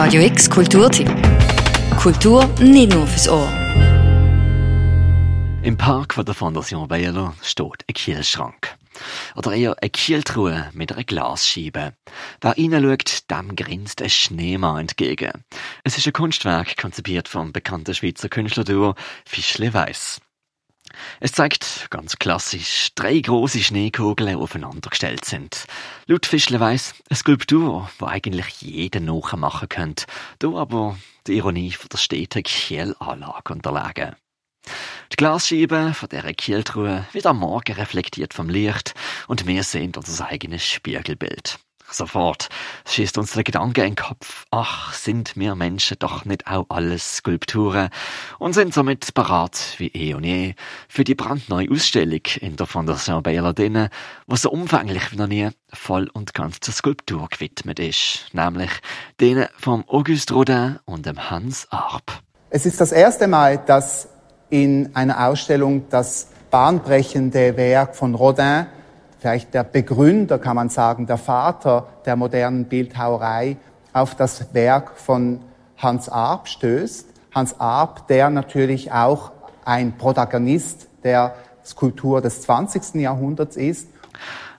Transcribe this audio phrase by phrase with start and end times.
[0.00, 1.10] Radio X Kulturtipp.
[1.98, 3.52] Kultur nicht nur fürs Ohr.
[5.64, 8.76] Im Park von der Fondation Bayerler steht ein Kielschrank.
[9.34, 11.94] Oder eher eine Kieltruhe mit einer Glasscheibe.
[12.40, 15.32] Wer reinschaut, dem grinst ein Schneemann entgegen.
[15.82, 18.94] Es ist ein Kunstwerk, konzipiert vom bekannten Schweizer Künstlerduo
[19.24, 20.20] Fischle Weiss.
[21.20, 25.66] Es zeigt, ganz klassisch, drei große Schneekugeln, die aufeinander gestellt sind.
[26.06, 30.06] Laut Fischle weiss, eine Skulptur, die eigentlich jeder nachmachen könnte,
[30.38, 34.16] da aber die Ironie von der steten Kielanlage unterlegen.
[35.12, 38.94] Die Glasscheibe von dieser Kieltruhe wird am Morgen reflektiert vom Licht
[39.26, 41.58] und wir sehen unser eigenes Spiegelbild.
[41.90, 42.48] Sofort
[42.86, 47.16] schießt uns der Gedanke in den Kopf, ach, sind wir Menschen doch nicht auch alles
[47.16, 47.88] Skulpturen
[48.38, 50.54] und sind somit parat wie eh und je
[50.88, 53.90] für die brandneue Ausstellung in der Fondation Bayerladine,
[54.26, 58.70] wo so umfänglich wie noch nie voll und ganz zur Skulptur gewidmet ist, nämlich
[59.20, 62.22] denen vom Auguste Rodin und dem Hans Arp.
[62.50, 64.08] Es ist das erste Mal, dass
[64.50, 68.66] in einer Ausstellung das bahnbrechende Werk von Rodin
[69.18, 73.56] vielleicht der Begründer, kann man sagen, der Vater der modernen Bildhauerei
[73.92, 75.40] auf das Werk von
[75.76, 77.06] Hans Arp stößt.
[77.34, 79.32] Hans Arp, der natürlich auch
[79.64, 82.94] ein Protagonist der Skulptur des 20.
[82.94, 83.88] Jahrhunderts ist.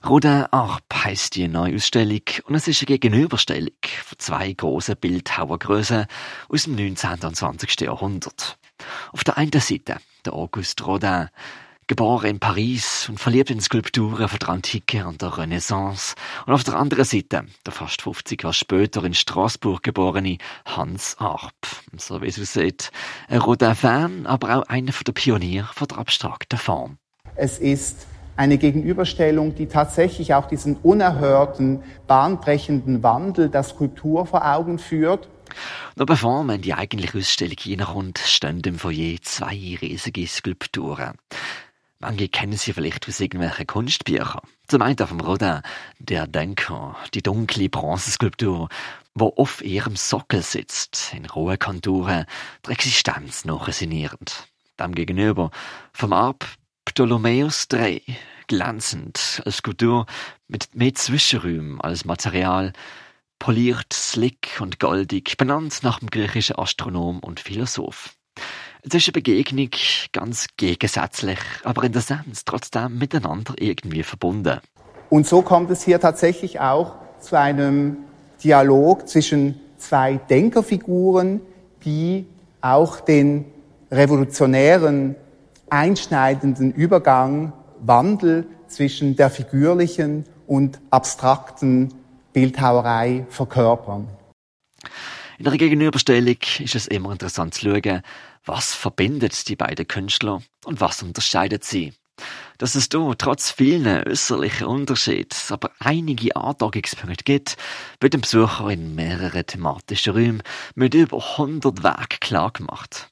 [0.08, 6.06] Rodin Arp heisst die Neuausstellung und es ist eine Gegenüberstellung von zwei großen Bildhauergrößen
[6.48, 7.18] aus dem 19.
[7.22, 7.80] und 20.
[7.82, 8.56] Jahrhundert.
[9.12, 11.28] Auf der einen Seite der Auguste Rodin,
[11.90, 16.14] geboren in Paris und verliebt in Skulpturen von der Antike und der Renaissance.
[16.46, 21.52] Und auf der anderen Seite, der fast 50 Jahre später in Straßburg geborene Hans Arp.
[21.96, 22.92] So wie es aussieht,
[23.26, 26.98] ein Rodin-Fan, aber auch einer der Pioniere von der abstrakten Form.
[27.34, 34.78] Es ist eine Gegenüberstellung, die tatsächlich auch diesen unerhörten, bahnbrechenden Wandel der Skulptur vor Augen
[34.78, 35.28] führt.
[35.96, 41.16] Noch bevor man in die eigentliche Ausstellung hineinkommt, stehen im Foyer zwei riesige Skulpturen.
[42.02, 44.40] Manche kennen sie vielleicht aus irgendwelchen Kunstbüchern.
[44.66, 45.60] Zum einen vom Rodin,
[45.98, 48.70] der Denker, die dunkle Bronzeskulptur,
[49.14, 52.24] wo auf ihrem Sockel sitzt, in rohen Konturen,
[52.64, 54.48] der Existenz nachsinnierend.
[54.78, 55.50] Dem gegenüber
[55.92, 56.46] vom Arp
[56.86, 58.02] Ptolemäus III,
[58.46, 60.06] glänzend als Skulptur
[60.48, 62.72] mit mehr Zwischenräumen als Material,
[63.38, 68.16] poliert, slick und goldig, benannt nach dem griechischen Astronom und Philosoph.
[68.82, 69.68] Es ist eine Begegnung
[70.12, 74.60] ganz gegensätzlich, aber in der Sense trotzdem miteinander irgendwie verbunden.
[75.10, 77.98] Und so kommt es hier tatsächlich auch zu einem
[78.42, 81.40] Dialog zwischen zwei Denkerfiguren,
[81.84, 82.26] die
[82.62, 83.44] auch den
[83.90, 85.14] revolutionären,
[85.68, 91.92] einschneidenden Übergang, Wandel zwischen der figürlichen und abstrakten
[92.32, 94.06] Bildhauerei verkörpern.
[95.40, 98.02] In der Gegenüberstellung ist es immer interessant zu schauen,
[98.44, 101.94] was verbindet die beiden Künstler und was unterscheidet sie.
[102.58, 107.56] Dass es da trotz vielen äußerlichen Unterschieden aber einige Antragungspunkte gibt,
[108.00, 110.42] wird dem Besucher in mehreren thematischen Räumen
[110.74, 113.08] mit über 100 Werken klargemacht.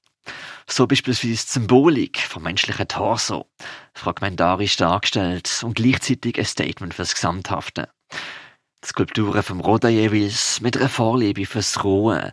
[0.66, 3.46] So beispielsweise die Symbolik vom menschlichen Torso,
[3.94, 7.88] fragmentarisch dargestellt und gleichzeitig ein Statement fürs Gesamthafte.
[8.84, 12.32] Skulpturen vom Roda jeweils mit einer Vorliebe fürs Rohe.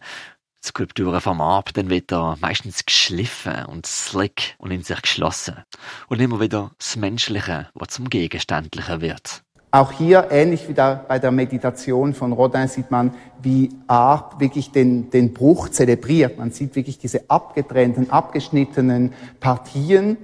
[0.63, 5.63] Die Skulpturen vom Ab dann wieder meistens geschliffen und slick und in sich geschlossen.
[6.07, 9.43] Und immer wieder das Menschliche, was zum Gegenständlichen wird.
[9.71, 14.71] Auch hier, ähnlich wie da bei der Meditation von Rodin, sieht man, wie Arp wirklich
[14.71, 16.37] den, den Bruch zelebriert.
[16.37, 20.17] Man sieht wirklich diese abgetrennten, abgeschnittenen Partien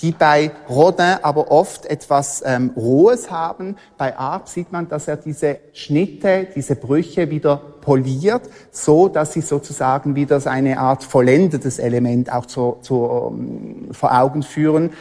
[0.00, 3.76] die bei Rodin aber oft etwas ähm, Rohes haben.
[3.96, 9.40] Bei Arp sieht man, dass er diese Schnitte, diese Brüche wieder poliert, so dass sie
[9.40, 14.92] sozusagen wieder eine Art vollendetes Element auch zu, zu, ähm, vor Augen führen.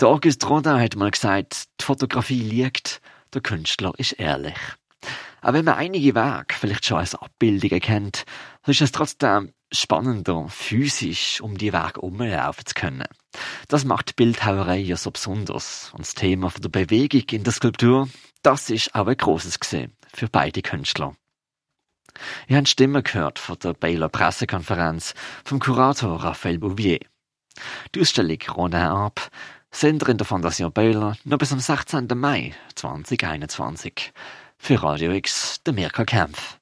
[0.00, 3.00] Der Auguste Rodin hat mal gesagt, die Fotografie liegt,
[3.34, 4.56] der Künstler ist ehrlich.
[5.40, 8.24] Aber wenn man einige Werke vielleicht schon als Abbildungen kennt,
[8.64, 13.08] so ist es trotzdem spannender, physisch um die Werke umlaufen zu können.
[13.68, 15.90] Das macht Bildhauerei ja so besonders.
[15.92, 18.08] Und das Thema von der Bewegung in der Skulptur,
[18.42, 21.16] das ist auch ein großes gesehen für beide Künstler.
[22.46, 25.14] Ihr habt Stimmen gehört von der Baylor Pressekonferenz
[25.44, 27.00] vom Kurator Raphael Bouvier.
[27.94, 29.30] Die Ausstellung Rodin ab
[29.70, 32.08] sind in der Fondation Baylor noch bis am 16.
[32.14, 34.12] Mai 2021.
[34.58, 36.61] Für Radio X, der Mirka Kempf.